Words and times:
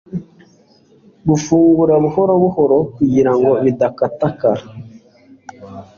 Gufungura 1.29 1.93
buhoro 2.03 2.33
buhoro 2.43 2.77
kugira 2.95 3.31
ngo 3.37 3.49
bidatakara 3.63 4.63